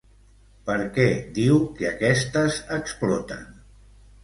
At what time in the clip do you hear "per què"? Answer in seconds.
0.69-1.05